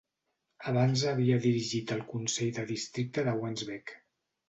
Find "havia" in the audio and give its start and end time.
1.11-1.37